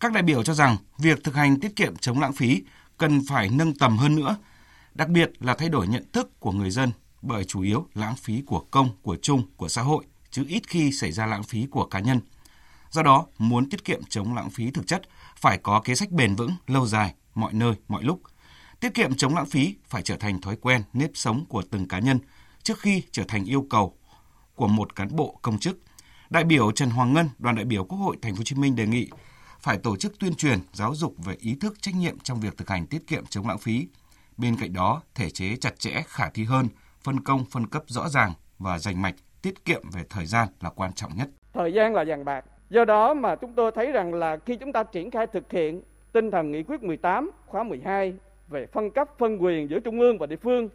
Các 0.00 0.12
đại 0.12 0.22
biểu 0.22 0.42
cho 0.42 0.54
rằng 0.54 0.76
việc 0.98 1.24
thực 1.24 1.34
hành 1.34 1.60
tiết 1.60 1.76
kiệm 1.76 1.96
chống 1.96 2.20
lãng 2.20 2.32
phí 2.32 2.62
cần 2.98 3.20
phải 3.28 3.48
nâng 3.52 3.74
tầm 3.74 3.98
hơn 3.98 4.16
nữa, 4.16 4.36
đặc 4.94 5.08
biệt 5.08 5.30
là 5.40 5.54
thay 5.54 5.68
đổi 5.68 5.86
nhận 5.86 6.04
thức 6.12 6.40
của 6.40 6.52
người 6.52 6.70
dân 6.70 6.90
bởi 7.22 7.44
chủ 7.44 7.62
yếu 7.62 7.86
lãng 7.94 8.16
phí 8.16 8.42
của 8.46 8.62
công, 8.70 8.88
của 9.02 9.16
chung, 9.22 9.42
của 9.56 9.68
xã 9.68 9.82
hội, 9.82 10.04
chứ 10.30 10.44
ít 10.48 10.62
khi 10.68 10.92
xảy 10.92 11.12
ra 11.12 11.26
lãng 11.26 11.42
phí 11.42 11.66
của 11.70 11.84
cá 11.84 11.98
nhân. 12.00 12.20
Do 12.90 13.02
đó, 13.02 13.26
muốn 13.38 13.70
tiết 13.70 13.84
kiệm 13.84 14.00
chống 14.08 14.34
lãng 14.34 14.50
phí 14.50 14.70
thực 14.70 14.86
chất 14.86 15.02
phải 15.40 15.58
có 15.58 15.80
kế 15.84 15.94
sách 15.94 16.10
bền 16.10 16.34
vững, 16.34 16.50
lâu 16.66 16.86
dài, 16.86 17.14
mọi 17.34 17.52
nơi, 17.52 17.74
mọi 17.88 18.02
lúc. 18.02 18.20
Tiết 18.80 18.94
kiệm 18.94 19.16
chống 19.16 19.34
lãng 19.34 19.46
phí 19.46 19.76
phải 19.88 20.02
trở 20.02 20.16
thành 20.16 20.40
thói 20.40 20.56
quen, 20.56 20.82
nếp 20.92 21.10
sống 21.14 21.44
của 21.48 21.62
từng 21.70 21.88
cá 21.88 21.98
nhân 21.98 22.18
trước 22.62 22.78
khi 22.78 23.02
trở 23.12 23.22
thành 23.28 23.44
yêu 23.44 23.66
cầu 23.70 23.96
của 24.54 24.66
một 24.66 24.96
cán 24.96 25.08
bộ 25.16 25.38
công 25.42 25.58
chức 25.58 25.78
Đại 26.30 26.44
biểu 26.44 26.72
Trần 26.72 26.90
Hoàng 26.90 27.12
Ngân, 27.12 27.28
đoàn 27.38 27.56
đại 27.56 27.64
biểu 27.64 27.84
Quốc 27.84 27.98
hội 27.98 28.16
Thành 28.22 28.34
phố 28.34 28.38
Hồ 28.38 28.44
Chí 28.44 28.56
Minh 28.56 28.76
đề 28.76 28.86
nghị 28.86 29.10
phải 29.60 29.78
tổ 29.78 29.96
chức 29.96 30.18
tuyên 30.18 30.34
truyền, 30.34 30.58
giáo 30.72 30.94
dục 30.94 31.14
về 31.24 31.36
ý 31.40 31.54
thức 31.54 31.82
trách 31.82 31.94
nhiệm 31.94 32.18
trong 32.18 32.40
việc 32.40 32.56
thực 32.56 32.68
hành 32.68 32.86
tiết 32.86 33.06
kiệm 33.06 33.26
chống 33.26 33.48
lãng 33.48 33.58
phí. 33.58 33.88
Bên 34.36 34.56
cạnh 34.56 34.72
đó, 34.72 35.02
thể 35.14 35.30
chế 35.30 35.56
chặt 35.56 35.78
chẽ, 35.78 36.02
khả 36.06 36.30
thi 36.30 36.44
hơn, 36.44 36.68
phân 37.04 37.20
công, 37.20 37.44
phân 37.44 37.66
cấp 37.66 37.82
rõ 37.86 38.08
ràng 38.08 38.32
và 38.58 38.78
rành 38.78 39.02
mạch, 39.02 39.14
tiết 39.42 39.64
kiệm 39.64 39.90
về 39.90 40.04
thời 40.10 40.26
gian 40.26 40.48
là 40.60 40.70
quan 40.70 40.92
trọng 40.92 41.16
nhất. 41.16 41.28
Thời 41.54 41.72
gian 41.72 41.94
là 41.94 42.04
vàng 42.08 42.24
bạc. 42.24 42.44
Do 42.70 42.84
đó 42.84 43.14
mà 43.14 43.36
chúng 43.36 43.52
tôi 43.52 43.72
thấy 43.72 43.92
rằng 43.92 44.14
là 44.14 44.36
khi 44.36 44.56
chúng 44.56 44.72
ta 44.72 44.82
triển 44.82 45.10
khai 45.10 45.26
thực 45.26 45.52
hiện 45.52 45.82
tinh 46.12 46.30
thần 46.30 46.50
nghị 46.50 46.62
quyết 46.62 46.82
18 46.82 47.30
khóa 47.46 47.62
12 47.62 48.14
về 48.48 48.66
phân 48.66 48.90
cấp 48.90 49.08
phân 49.18 49.42
quyền 49.42 49.70
giữa 49.70 49.80
trung 49.80 50.00
ương 50.00 50.18
và 50.18 50.26
địa 50.26 50.36
phương, 50.36 50.68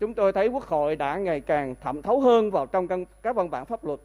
chúng 0.00 0.14
tôi 0.14 0.32
thấy 0.32 0.48
Quốc 0.48 0.64
hội 0.64 0.96
đã 0.96 1.16
ngày 1.16 1.40
càng 1.40 1.74
thẩm 1.80 2.02
thấu 2.02 2.20
hơn 2.20 2.50
vào 2.50 2.66
trong 2.66 2.88
các 3.22 3.36
văn 3.36 3.50
bản 3.50 3.66
pháp 3.66 3.84
luật. 3.84 4.00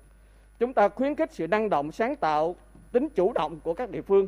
Chúng 0.59 0.73
ta 0.73 0.89
khuyến 0.89 1.15
khích 1.15 1.33
sự 1.33 1.47
năng 1.47 1.69
động 1.69 1.91
sáng 1.91 2.15
tạo 2.15 2.55
tính 2.91 3.09
chủ 3.09 3.33
động 3.33 3.59
của 3.63 3.73
các 3.73 3.89
địa 3.89 4.01
phương. 4.01 4.27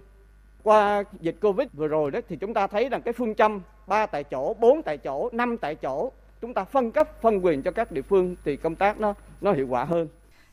Qua 0.64 1.04
dịch 1.20 1.36
covid 1.42 1.68
vừa 1.74 1.88
rồi 1.88 2.12
đó 2.12 2.20
thì 2.30 2.36
chúng 2.36 2.54
ta 2.54 2.68
thấy 2.68 2.90
rằng 2.90 3.02
cái 3.02 3.14
phương 3.14 3.36
châm 3.36 3.62
ba 3.88 4.06
tại 4.06 4.24
chỗ 4.24 4.54
bốn 4.54 4.82
tại 4.84 4.98
chỗ 4.98 5.30
năm 5.32 5.58
tại 5.58 5.76
chỗ 5.76 6.12
chúng 6.42 6.54
ta 6.54 6.64
phân 6.64 6.92
cấp 6.92 7.22
phân 7.22 7.46
quyền 7.46 7.62
cho 7.62 7.72
các 7.72 7.92
địa 7.92 8.02
phương 8.02 8.36
thì 8.44 8.58
công 8.58 8.76
tác 8.76 9.00
nó 9.00 9.14
nó 9.42 9.52
hiệu 9.52 9.68
quả 9.70 9.84
hơn. 9.84 10.08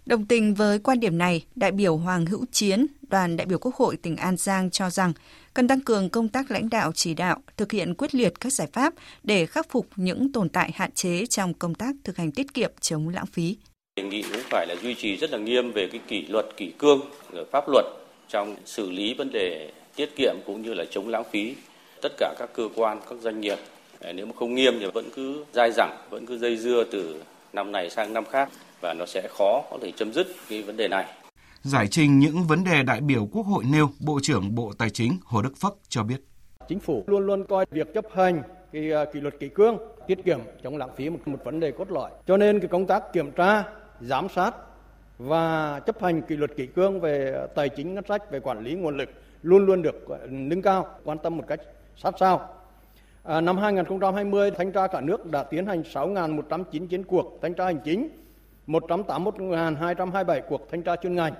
Đồng 0.09 0.27
tình 0.27 0.55
với 0.55 0.79
quan 0.79 1.01
điểm 1.01 1.19
này, 1.19 1.45
đại 1.55 1.73
biểu 1.73 1.97
Hoàng 1.97 2.27
Hữu 2.27 2.45
Chiến, 2.53 2.87
đoàn 3.09 3.37
đại 3.37 3.47
biểu 3.47 3.59
Quốc 3.59 3.75
hội 3.75 3.97
tỉnh 3.97 4.17
An 4.17 4.37
Giang 4.37 4.71
cho 4.71 4.91
rằng 4.91 5.13
cần 5.55 5.69
tăng 5.69 5.81
cường 5.81 6.11
công 6.11 6.29
tác 6.29 6.51
lãnh 6.51 6.71
đạo 6.71 6.93
chỉ 6.95 7.15
đạo, 7.15 7.39
thực 7.57 7.73
hiện 7.73 7.95
quyết 7.95 8.15
liệt 8.15 8.33
các 8.41 8.53
giải 8.53 8.69
pháp 8.73 8.95
để 9.23 9.47
khắc 9.47 9.71
phục 9.71 9.87
những 9.97 10.33
tồn 10.33 10.49
tại 10.49 10.71
hạn 10.75 10.91
chế 10.93 11.27
trong 11.27 11.55
công 11.55 11.75
tác 11.75 11.95
thực 12.05 12.17
hành 12.17 12.33
tiết 12.33 12.55
kiệm 12.55 12.71
chống 12.81 13.09
lãng 13.09 13.27
phí. 13.27 13.57
Đề 13.97 14.03
nghị 14.03 14.23
cũng 14.23 14.43
phải 14.51 14.67
là 14.67 14.75
duy 14.83 14.95
trì 14.95 15.17
rất 15.17 15.31
là 15.31 15.39
nghiêm 15.39 15.73
về 15.73 15.89
cái 15.93 16.01
kỷ 16.09 16.27
luật 16.29 16.47
kỷ 16.57 16.73
cương 16.79 17.01
rồi 17.33 17.45
pháp 17.53 17.65
luật 17.69 17.85
trong 18.29 18.57
xử 18.65 18.91
lý 18.91 19.15
vấn 19.15 19.31
đề 19.33 19.73
tiết 19.97 20.17
kiệm 20.17 20.35
cũng 20.47 20.63
như 20.63 20.75
là 20.75 20.85
chống 20.91 21.09
lãng 21.09 21.25
phí 21.31 21.55
tất 22.03 22.13
cả 22.19 22.35
các 22.39 22.51
cơ 22.55 22.69
quan 22.75 23.01
các 23.11 23.19
doanh 23.23 23.41
nghiệp 23.41 23.59
à, 24.01 24.13
nếu 24.13 24.27
mà 24.27 24.33
không 24.39 24.55
nghiêm 24.55 24.75
thì 24.81 24.87
vẫn 24.95 25.11
cứ 25.15 25.45
dai 25.55 25.73
dẳng 25.73 25.97
vẫn 26.11 26.27
cứ 26.27 26.39
dây 26.39 26.57
dưa 26.57 26.85
từ 26.91 27.23
năm 27.53 27.73
này 27.73 27.91
sang 27.91 28.13
năm 28.13 28.25
khác 28.25 28.49
và 28.81 28.95
nó 28.95 29.07
sẽ 29.07 29.29
khó 29.29 29.65
có 29.71 29.79
thể 29.83 29.93
chấm 29.97 30.13
dứt 30.13 30.27
cái 30.49 30.63
vấn 30.63 30.77
đề 30.77 30.89
này 30.89 31.05
Giải 31.63 31.89
trình 31.89 32.19
những 32.19 32.43
vấn 32.49 32.65
đề 32.65 32.83
đại 32.83 33.01
biểu 33.01 33.29
Quốc 33.33 33.47
hội 33.47 33.65
nêu, 33.73 33.89
Bộ 34.01 34.19
trưởng 34.23 34.55
Bộ 34.55 34.73
Tài 34.79 34.91
chính 34.91 35.13
Hồ 35.25 35.43
Đức 35.43 35.57
Phất 35.57 35.73
cho 35.89 36.03
biết. 36.03 36.17
Chính 36.69 36.81
phủ 36.81 37.05
luôn 37.07 37.27
luôn 37.27 37.45
coi 37.45 37.67
việc 37.71 37.95
chấp 37.95 38.05
hành 38.15 38.43
cái 38.73 38.93
à, 38.93 39.05
kỷ 39.13 39.21
luật 39.21 39.35
kỷ 39.41 39.49
cương, 39.49 39.79
tiết 40.07 40.25
kiệm 40.25 40.41
chống 40.63 40.77
lãng 40.77 40.91
phí 40.97 41.11
một, 41.11 41.19
một 41.27 41.45
vấn 41.45 41.61
đề 41.61 41.73
cốt 41.73 41.91
lõi. 41.91 42.11
Cho 42.27 42.37
nên 42.37 42.61
cái 42.61 42.69
công 42.69 42.87
tác 42.87 43.13
kiểm 43.13 43.31
tra 43.31 43.65
giám 44.01 44.29
sát 44.29 44.55
và 45.19 45.81
chấp 45.87 46.03
hành 46.03 46.23
kỷ 46.23 46.37
luật 46.37 46.57
kỷ 46.57 46.67
cương 46.67 47.01
về 47.01 47.47
tài 47.55 47.69
chính 47.69 47.95
ngân 47.95 48.05
sách 48.09 48.31
về 48.31 48.41
quản 48.41 48.65
lý 48.65 48.75
nguồn 48.75 48.97
lực 48.97 49.09
luôn 49.43 49.67
luôn 49.67 49.83
được 49.83 50.07
nâng 50.29 50.63
cao 50.63 50.87
quan 51.05 51.19
tâm 51.19 51.37
một 51.37 51.45
cách 51.49 51.61
sát 51.97 52.15
sao 52.21 52.49
à, 53.23 53.41
năm 53.41 53.59
2020 53.59 54.51
thanh 54.51 54.73
tra 54.73 54.87
cả 54.87 55.01
nước 55.01 55.27
đã 55.27 55.43
tiến 55.43 55.67
hành 55.67 55.83
6.199 55.83 57.03
cuộc 57.05 57.39
thanh 57.43 57.55
tra 57.55 57.65
hành 57.65 57.81
chính 57.85 58.09
181.227 58.69 60.41
cuộc 60.49 60.71
thanh 60.71 60.83
tra 60.83 60.97
chuyên 60.97 61.15
ngành 61.15 61.33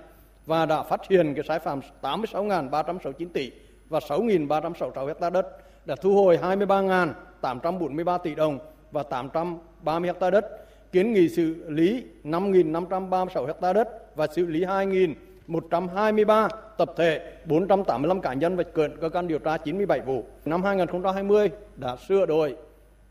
và 0.47 0.67
đã 0.67 0.83
phát 0.83 1.01
hiện 1.09 1.35
cái 1.35 1.45
sai 1.49 1.59
phạm 1.59 1.81
86.369 2.03 3.29
tỷ 3.33 3.51
và 3.89 3.99
6.366 3.99 5.07
hecta 5.07 5.31
đất, 5.31 5.47
đã 5.87 5.95
thu 6.03 6.15
hồi 6.15 6.39
23.843 6.43 8.19
tỷ 8.19 8.35
đồng 8.35 8.59
và 8.91 9.03
830 9.03 10.09
hecta 10.09 10.31
đất, 10.31 10.67
kiến 10.93 11.13
nghị 11.13 11.29
xử 11.29 11.65
lý 11.69 12.05
5.536 12.25 13.47
hecta 13.47 13.73
đất 13.73 14.17
và 14.17 14.27
xử 14.27 14.47
lý 14.47 14.65
2.123 14.65 16.49
tập 16.79 16.93
thể, 16.97 17.33
485 17.45 18.21
cá 18.21 18.33
nhân 18.35 18.57
và 18.57 18.63
kiện 18.63 18.97
cơ 19.01 19.09
quan 19.09 19.29
điều 19.29 19.39
tra 19.39 19.57
97 19.57 20.01
vụ. 20.01 20.25
Năm 20.45 20.63
2020 20.63 21.51
đã 21.77 21.97
sửa 22.09 22.27
đổi 22.27 22.57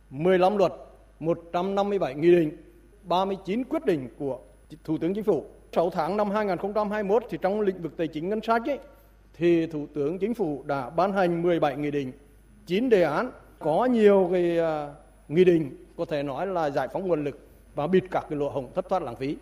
15 0.10 0.58
luật, 0.58 0.74
157 1.20 2.16
nghị 2.16 2.32
định, 2.32 2.58
39 3.08 3.64
quyết 3.64 3.86
định 3.86 4.10
của 4.18 4.40
Thủ 4.84 4.98
tướng 4.98 5.14
Chính 5.14 5.24
phủ. 5.24 5.46
6 5.76 5.90
tháng 5.90 6.18
năm 6.18 6.32
2021 6.32 7.24
thì 7.30 7.38
trong 7.42 7.62
lĩnh 7.62 7.82
vực 7.82 7.98
tài 7.98 8.08
chính 8.08 8.30
ngân 8.30 8.42
sách 8.42 8.62
ấy, 8.66 8.80
thì 9.34 9.68
Thủ 9.68 9.88
tướng 9.94 10.20
Chính 10.20 10.34
phủ 10.34 10.64
đã 10.66 10.90
ban 10.90 11.14
hành 11.14 11.42
17 11.42 11.76
nghị 11.78 11.92
định, 11.92 12.12
9 12.66 12.90
đề 12.90 13.04
án, 13.04 13.32
có 13.60 13.86
nhiều 13.86 14.30
cái 14.32 14.58
uh, 14.60 14.90
nghị 15.28 15.44
định 15.44 15.86
có 15.98 16.06
thể 16.06 16.24
nói 16.24 16.48
là 16.48 16.70
giải 16.70 16.88
phóng 16.94 17.08
nguồn 17.08 17.24
lực 17.24 17.48
và 17.76 17.88
bịt 17.88 18.04
các 18.12 18.26
cái 18.30 18.40
lỗ 18.40 18.50
hổng 18.50 18.72
thất 18.76 18.90
thoát 18.90 19.02
lãng 19.04 19.16
phí. 19.16 19.38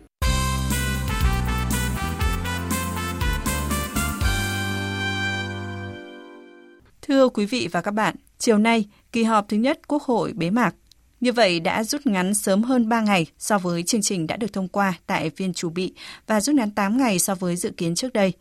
Thưa 7.02 7.28
quý 7.28 7.46
vị 7.46 7.68
và 7.72 7.80
các 7.80 7.90
bạn, 7.90 8.14
chiều 8.38 8.58
nay, 8.58 8.84
kỳ 9.12 9.22
họp 9.22 9.48
thứ 9.48 9.56
nhất 9.56 9.88
Quốc 9.88 10.02
hội 10.02 10.32
bế 10.36 10.50
mạc. 10.50 10.74
Như 11.20 11.32
vậy 11.32 11.60
đã 11.60 11.84
rút 11.84 12.06
ngắn 12.06 12.34
sớm 12.34 12.62
hơn 12.62 12.88
3 12.88 13.00
ngày 13.00 13.26
so 13.38 13.58
với 13.58 13.82
chương 13.82 14.02
trình 14.02 14.26
đã 14.26 14.36
được 14.36 14.52
thông 14.52 14.68
qua 14.68 14.94
tại 15.06 15.30
phiên 15.30 15.52
chủ 15.52 15.70
bị 15.70 15.94
và 16.26 16.40
rút 16.40 16.54
ngắn 16.54 16.70
8 16.70 16.96
ngày 16.96 17.18
so 17.18 17.34
với 17.34 17.56
dự 17.56 17.70
kiến 17.70 17.94
trước 17.94 18.12
đây. 18.12 18.32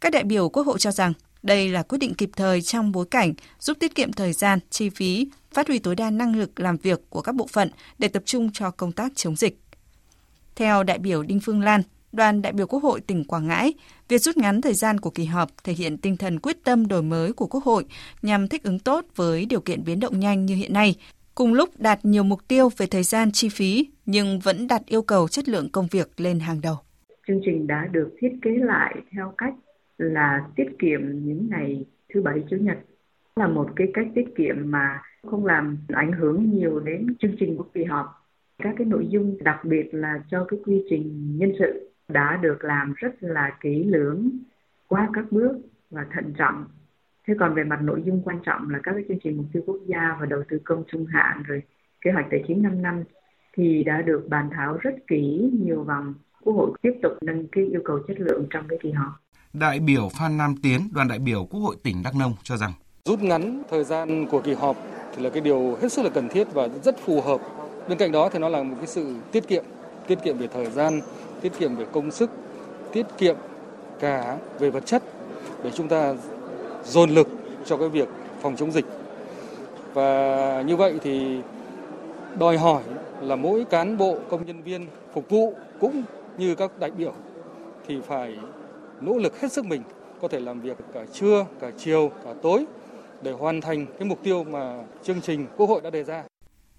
Các 0.00 0.12
đại 0.12 0.24
biểu 0.24 0.48
Quốc 0.48 0.66
hội 0.66 0.78
cho 0.78 0.90
rằng 0.90 1.12
đây 1.42 1.68
là 1.68 1.82
quyết 1.82 1.98
định 1.98 2.14
kịp 2.14 2.30
thời 2.36 2.62
trong 2.62 2.92
bối 2.92 3.06
cảnh 3.10 3.32
giúp 3.60 3.76
tiết 3.80 3.94
kiệm 3.94 4.12
thời 4.12 4.32
gian, 4.32 4.58
chi 4.70 4.90
phí, 4.90 5.28
phát 5.52 5.68
huy 5.68 5.78
tối 5.78 5.94
đa 5.94 6.10
năng 6.10 6.36
lực 6.36 6.60
làm 6.60 6.76
việc 6.76 7.10
của 7.10 7.20
các 7.20 7.34
bộ 7.34 7.46
phận 7.46 7.70
để 7.98 8.08
tập 8.08 8.22
trung 8.26 8.52
cho 8.52 8.70
công 8.70 8.92
tác 8.92 9.12
chống 9.14 9.36
dịch. 9.36 9.60
Theo 10.56 10.82
đại 10.82 10.98
biểu 10.98 11.22
Đinh 11.22 11.40
Phương 11.40 11.60
Lan, 11.60 11.82
đoàn 12.12 12.42
đại 12.42 12.52
biểu 12.52 12.66
Quốc 12.66 12.82
hội 12.82 13.00
tỉnh 13.00 13.24
Quảng 13.24 13.46
Ngãi, 13.46 13.74
việc 14.08 14.18
rút 14.18 14.36
ngắn 14.36 14.60
thời 14.60 14.74
gian 14.74 15.00
của 15.00 15.10
kỳ 15.10 15.24
họp 15.24 15.50
thể 15.64 15.72
hiện 15.72 15.98
tinh 15.98 16.16
thần 16.16 16.40
quyết 16.40 16.64
tâm 16.64 16.88
đổi 16.88 17.02
mới 17.02 17.32
của 17.32 17.46
Quốc 17.46 17.64
hội 17.64 17.84
nhằm 18.22 18.48
thích 18.48 18.62
ứng 18.62 18.78
tốt 18.78 19.04
với 19.16 19.46
điều 19.46 19.60
kiện 19.60 19.84
biến 19.84 20.00
động 20.00 20.20
nhanh 20.20 20.46
như 20.46 20.54
hiện 20.54 20.72
nay, 20.72 20.94
cùng 21.34 21.54
lúc 21.54 21.68
đạt 21.78 22.04
nhiều 22.04 22.22
mục 22.22 22.48
tiêu 22.48 22.68
về 22.76 22.86
thời 22.86 23.02
gian 23.02 23.32
chi 23.32 23.48
phí, 23.48 23.90
nhưng 24.06 24.38
vẫn 24.38 24.68
đặt 24.68 24.82
yêu 24.86 25.02
cầu 25.02 25.28
chất 25.28 25.48
lượng 25.48 25.68
công 25.72 25.86
việc 25.90 26.20
lên 26.20 26.38
hàng 26.40 26.60
đầu. 26.62 26.76
Chương 27.26 27.40
trình 27.44 27.66
đã 27.66 27.88
được 27.92 28.10
thiết 28.18 28.32
kế 28.42 28.50
lại 28.50 28.94
theo 29.12 29.34
cách 29.38 29.54
là 29.98 30.46
tiết 30.56 30.68
kiệm 30.78 31.00
những 31.02 31.48
ngày 31.50 31.84
thứ 32.14 32.22
bảy, 32.22 32.44
chủ 32.50 32.56
nhật. 32.56 32.78
Là 33.36 33.48
một 33.48 33.70
cái 33.76 33.86
cách 33.94 34.06
tiết 34.14 34.26
kiệm 34.36 34.56
mà 34.70 35.02
không 35.26 35.46
làm 35.46 35.78
ảnh 35.88 36.12
hưởng 36.12 36.50
nhiều 36.50 36.80
đến 36.80 37.14
chương 37.18 37.36
trình 37.40 37.56
của 37.56 37.66
kỳ 37.74 37.84
họp. 37.84 38.06
Các 38.62 38.74
cái 38.78 38.86
nội 38.86 39.06
dung 39.10 39.36
đặc 39.44 39.64
biệt 39.64 39.88
là 39.92 40.22
cho 40.30 40.44
cái 40.44 40.60
quy 40.66 40.84
trình 40.90 41.36
nhân 41.38 41.52
sự 41.58 41.90
đã 42.08 42.38
được 42.42 42.64
làm 42.64 42.94
rất 42.96 43.14
là 43.20 43.56
kỹ 43.60 43.84
lưỡng, 43.84 44.30
qua 44.88 45.08
các 45.12 45.24
bước 45.32 45.56
và 45.90 46.06
thận 46.14 46.32
trọng 46.38 46.64
thế 47.26 47.34
còn 47.40 47.54
về 47.54 47.64
mặt 47.64 47.78
nội 47.82 48.02
dung 48.06 48.22
quan 48.24 48.38
trọng 48.46 48.70
là 48.70 48.78
các 48.82 48.92
cái 48.92 49.04
chương 49.08 49.18
trình 49.24 49.36
mục 49.36 49.46
tiêu 49.52 49.62
quốc 49.66 49.78
gia 49.86 50.16
và 50.20 50.26
đầu 50.26 50.42
tư 50.48 50.58
công 50.64 50.84
trung 50.92 51.06
hạn 51.06 51.42
rồi 51.46 51.62
kế 52.00 52.10
hoạch 52.12 52.26
tài 52.30 52.44
chính 52.48 52.62
5 52.62 52.82
năm 52.82 53.04
thì 53.56 53.84
đã 53.84 54.02
được 54.02 54.26
bàn 54.28 54.48
thảo 54.52 54.78
rất 54.80 54.94
kỹ 55.06 55.50
nhiều 55.64 55.82
vòng. 55.82 56.14
Quốc 56.42 56.54
hội 56.54 56.70
tiếp 56.82 56.92
tục 57.02 57.12
nâng 57.22 57.46
cái 57.52 57.64
yêu 57.64 57.80
cầu 57.84 57.98
chất 58.08 58.20
lượng 58.20 58.46
trong 58.50 58.68
cái 58.68 58.78
kỳ 58.82 58.90
họp. 58.92 59.12
Đại 59.52 59.80
biểu 59.80 60.08
Phan 60.08 60.36
Nam 60.36 60.54
Tiến, 60.62 60.80
đoàn 60.94 61.08
đại 61.08 61.18
biểu 61.18 61.44
Quốc 61.50 61.60
hội 61.60 61.76
tỉnh 61.82 61.96
Đắk 62.04 62.16
Nông 62.16 62.32
cho 62.42 62.56
rằng. 62.56 62.72
Rút 63.04 63.22
ngắn 63.22 63.62
thời 63.70 63.84
gian 63.84 64.26
của 64.26 64.40
kỳ 64.40 64.54
họp 64.54 64.76
thì 65.16 65.22
là 65.22 65.30
cái 65.30 65.40
điều 65.40 65.76
hết 65.82 65.92
sức 65.92 66.02
là 66.02 66.10
cần 66.14 66.28
thiết 66.28 66.44
và 66.54 66.68
rất 66.82 66.98
phù 66.98 67.20
hợp. 67.20 67.40
Bên 67.88 67.98
cạnh 67.98 68.12
đó 68.12 68.28
thì 68.32 68.38
nó 68.38 68.48
là 68.48 68.62
một 68.62 68.74
cái 68.78 68.86
sự 68.86 69.16
tiết 69.32 69.48
kiệm, 69.48 69.64
tiết 70.06 70.18
kiệm 70.24 70.38
về 70.38 70.48
thời 70.52 70.66
gian, 70.66 71.00
tiết 71.40 71.52
kiệm 71.58 71.76
về 71.76 71.86
công 71.92 72.10
sức, 72.10 72.30
tiết 72.92 73.06
kiệm 73.18 73.36
cả 74.00 74.38
về 74.58 74.70
vật 74.70 74.86
chất. 74.86 75.02
Để 75.64 75.70
chúng 75.70 75.88
ta 75.88 76.14
dồn 76.86 77.10
lực 77.10 77.28
cho 77.66 77.76
cái 77.76 77.88
việc 77.88 78.08
phòng 78.40 78.56
chống 78.56 78.72
dịch. 78.72 78.84
Và 79.94 80.62
như 80.66 80.76
vậy 80.76 80.98
thì 81.02 81.38
đòi 82.38 82.58
hỏi 82.58 82.82
là 83.20 83.36
mỗi 83.36 83.64
cán 83.64 83.98
bộ 83.98 84.18
công 84.30 84.46
nhân 84.46 84.62
viên 84.62 84.86
phục 85.14 85.30
vụ 85.30 85.54
cũng 85.80 86.02
như 86.38 86.54
các 86.54 86.78
đại 86.78 86.90
biểu 86.90 87.12
thì 87.88 87.98
phải 88.06 88.36
nỗ 89.00 89.18
lực 89.18 89.40
hết 89.40 89.52
sức 89.52 89.64
mình 89.64 89.82
có 90.20 90.28
thể 90.28 90.40
làm 90.40 90.60
việc 90.60 90.76
cả 90.94 91.04
trưa, 91.12 91.46
cả 91.60 91.70
chiều, 91.78 92.10
cả 92.24 92.34
tối 92.42 92.64
để 93.22 93.32
hoàn 93.32 93.60
thành 93.60 93.86
cái 93.98 94.08
mục 94.08 94.18
tiêu 94.22 94.44
mà 94.44 94.78
chương 95.02 95.20
trình 95.20 95.46
Quốc 95.56 95.68
hội 95.68 95.80
đã 95.80 95.90
đề 95.90 96.04
ra. 96.04 96.24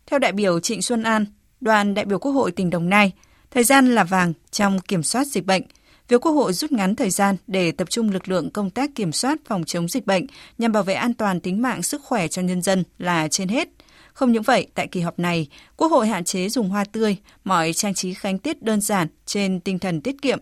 Theo 0.05 0.19
đại 0.19 0.31
biểu 0.31 0.59
Trịnh 0.59 0.81
Xuân 0.81 1.03
An, 1.03 1.25
đoàn 1.62 1.93
đại 1.93 2.05
biểu 2.05 2.19
Quốc 2.19 2.31
hội 2.31 2.51
tỉnh 2.51 2.69
Đồng 2.69 2.89
Nai, 2.89 3.12
thời 3.51 3.63
gian 3.63 3.95
là 3.95 4.03
vàng 4.03 4.33
trong 4.51 4.79
kiểm 4.79 5.03
soát 5.03 5.27
dịch 5.27 5.45
bệnh. 5.45 5.62
Việc 6.07 6.21
Quốc 6.21 6.31
hội 6.31 6.53
rút 6.53 6.71
ngắn 6.71 6.95
thời 6.95 7.09
gian 7.09 7.35
để 7.47 7.71
tập 7.71 7.89
trung 7.89 8.09
lực 8.09 8.29
lượng 8.29 8.50
công 8.50 8.69
tác 8.69 8.95
kiểm 8.95 9.12
soát 9.12 9.38
phòng 9.45 9.63
chống 9.63 9.88
dịch 9.88 10.05
bệnh 10.05 10.27
nhằm 10.57 10.71
bảo 10.71 10.83
vệ 10.83 10.93
an 10.93 11.13
toàn 11.13 11.39
tính 11.39 11.62
mạng 11.62 11.83
sức 11.83 12.01
khỏe 12.03 12.27
cho 12.27 12.41
nhân 12.41 12.62
dân 12.62 12.83
là 12.97 13.27
trên 13.27 13.47
hết. 13.47 13.69
Không 14.13 14.31
những 14.31 14.43
vậy, 14.43 14.67
tại 14.74 14.88
kỳ 14.88 15.01
họp 15.01 15.19
này, 15.19 15.47
Quốc 15.77 15.91
hội 15.91 16.07
hạn 16.07 16.24
chế 16.24 16.50
dùng 16.50 16.69
hoa 16.69 16.83
tươi, 16.83 17.17
mọi 17.43 17.74
trang 17.74 17.93
trí 17.93 18.13
khánh 18.13 18.39
tiết 18.39 18.63
đơn 18.63 18.81
giản 18.81 19.07
trên 19.25 19.59
tinh 19.59 19.79
thần 19.79 20.01
tiết 20.01 20.21
kiệm, 20.21 20.39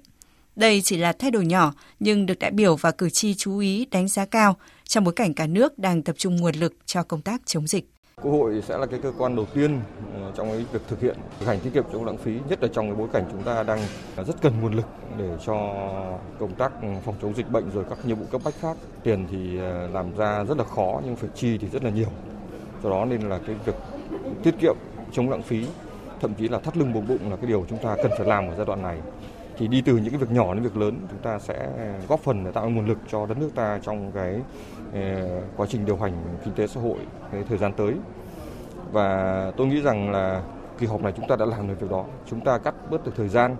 đây 0.55 0.81
chỉ 0.81 0.97
là 0.97 1.13
thay 1.13 1.31
đổi 1.31 1.45
nhỏ 1.45 1.73
nhưng 1.99 2.25
được 2.25 2.39
đại 2.39 2.51
biểu 2.51 2.75
và 2.75 2.91
cử 2.91 3.09
tri 3.09 3.33
chú 3.33 3.57
ý 3.57 3.85
đánh 3.91 4.07
giá 4.07 4.25
cao 4.25 4.57
trong 4.83 5.03
bối 5.03 5.13
cảnh 5.13 5.33
cả 5.33 5.47
nước 5.47 5.79
đang 5.79 6.03
tập 6.03 6.15
trung 6.17 6.35
nguồn 6.35 6.55
lực 6.55 6.73
cho 6.85 7.03
công 7.03 7.21
tác 7.21 7.41
chống 7.45 7.67
dịch. 7.67 7.92
Quốc 8.21 8.31
hội 8.31 8.61
sẽ 8.61 8.77
là 8.77 8.85
cái 8.85 8.99
cơ 9.03 9.11
quan 9.17 9.35
đầu 9.35 9.45
tiên 9.53 9.79
ờ, 10.13 10.31
trong 10.35 10.47
cái 10.47 10.65
việc 10.71 10.81
thực 10.87 10.99
hiện 10.99 11.15
thực 11.39 11.45
hành 11.45 11.59
tiết 11.59 11.69
kiệm 11.73 11.83
chống 11.93 12.05
lãng 12.05 12.17
phí, 12.17 12.39
nhất 12.49 12.61
là 12.61 12.67
trong 12.73 12.87
cái 12.87 12.95
bối 12.95 13.07
cảnh 13.13 13.25
chúng 13.31 13.43
ta 13.43 13.63
đang 13.63 13.79
rất 14.27 14.41
cần 14.41 14.53
nguồn 14.61 14.73
lực 14.73 14.85
để 15.17 15.37
cho 15.45 15.55
công 16.39 16.53
tác 16.55 16.71
ừ, 16.81 16.87
phòng 17.05 17.15
chống 17.21 17.35
dịch 17.35 17.51
bệnh 17.51 17.71
rồi 17.71 17.83
các 17.89 18.05
nhiệm 18.05 18.17
vụ 18.17 18.25
cấp 18.31 18.41
bách 18.45 18.53
khác. 18.59 18.77
Tiền 19.03 19.27
thì 19.31 19.57
ờ, 19.57 19.87
làm 19.87 20.15
ra 20.17 20.43
rất 20.43 20.57
là 20.57 20.63
khó 20.63 21.01
nhưng 21.05 21.15
phải 21.15 21.29
chi 21.35 21.57
thì 21.57 21.67
rất 21.67 21.83
là 21.83 21.89
nhiều. 21.89 22.09
Do 22.83 22.89
đó 22.89 23.05
nên 23.05 23.21
là 23.21 23.39
cái 23.47 23.55
việc 23.65 23.75
tiết 24.43 24.55
kiệm 24.59 24.75
chống 25.11 25.29
lãng 25.29 25.41
phí, 25.41 25.65
thậm 26.21 26.33
chí 26.33 26.47
là 26.47 26.59
thắt 26.59 26.77
lưng 26.77 26.93
buộc 26.93 27.03
bụng 27.07 27.29
là 27.29 27.35
cái 27.35 27.45
điều 27.45 27.65
chúng 27.69 27.79
ta 27.79 27.95
cần 28.03 28.11
phải 28.17 28.27
làm 28.27 28.47
ở 28.47 28.55
giai 28.55 28.65
đoạn 28.65 28.81
này 28.81 28.97
thì 29.63 29.67
đi 29.67 29.81
từ 29.81 29.97
những 29.97 30.09
cái 30.09 30.19
việc 30.19 30.31
nhỏ 30.31 30.53
đến 30.53 30.63
việc 30.63 30.77
lớn, 30.77 30.99
chúng 31.09 31.19
ta 31.19 31.39
sẽ 31.39 31.53
à, 31.77 31.99
góp 32.07 32.19
phần 32.19 32.45
để 32.45 32.51
tạo 32.51 32.69
nguồn 32.69 32.87
lực 32.87 32.97
cho 33.11 33.25
đất 33.25 33.37
nước 33.37 33.49
ta 33.55 33.79
trong 33.83 34.11
cái 34.11 34.39
à, 34.93 35.23
quá 35.57 35.67
trình 35.69 35.85
điều 35.85 35.97
hành 35.97 36.37
kinh 36.45 36.53
tế 36.53 36.67
xã 36.67 36.81
hội 36.81 36.97
cái 37.31 37.43
thời 37.49 37.57
gian 37.57 37.73
tới 37.77 37.93
và 38.91 39.51
tôi 39.57 39.67
nghĩ 39.67 39.81
rằng 39.81 40.11
là 40.11 40.43
kỳ 40.79 40.85
họp 40.85 41.01
này 41.01 41.13
chúng 41.15 41.27
ta 41.27 41.35
đã 41.35 41.45
làm 41.45 41.67
được 41.67 41.73
việc 41.79 41.91
đó 41.91 42.05
chúng 42.29 42.41
ta 42.41 42.57
cắt 42.57 42.75
bớt 42.91 43.05
được 43.05 43.11
thời 43.15 43.29
gian, 43.29 43.55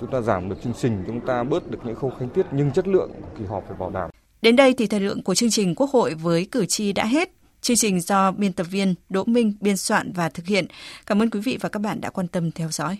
chúng 0.00 0.10
ta 0.10 0.20
giảm 0.20 0.48
được 0.48 0.56
chương 0.64 0.72
trình, 0.80 1.04
chúng 1.06 1.20
ta 1.20 1.42
bớt 1.42 1.70
được 1.70 1.78
những 1.84 1.94
khâu 1.94 2.12
khánh 2.18 2.28
tiết 2.28 2.46
nhưng 2.52 2.70
chất 2.70 2.88
lượng 2.88 3.10
kỳ 3.38 3.44
họp 3.44 3.64
phải 3.68 3.76
bảo 3.78 3.90
đảm 3.90 4.10
đến 4.42 4.56
đây 4.56 4.74
thì 4.78 4.86
thời 4.86 5.00
lượng 5.00 5.22
của 5.22 5.34
chương 5.34 5.50
trình 5.50 5.74
quốc 5.74 5.90
hội 5.90 6.14
với 6.14 6.46
cử 6.50 6.66
tri 6.66 6.92
đã 6.92 7.06
hết 7.06 7.30
Chương 7.60 7.76
trình 7.76 8.00
do 8.00 8.30
biên 8.30 8.52
tập 8.52 8.66
viên 8.70 8.94
Đỗ 9.08 9.24
Minh 9.24 9.52
biên 9.60 9.76
soạn 9.76 10.12
và 10.12 10.28
thực 10.28 10.46
hiện. 10.46 10.66
Cảm 11.06 11.22
ơn 11.22 11.30
quý 11.30 11.40
vị 11.40 11.58
và 11.60 11.68
các 11.68 11.78
bạn 11.82 12.00
đã 12.00 12.10
quan 12.10 12.28
tâm 12.28 12.50
theo 12.50 12.68
dõi. 12.70 12.98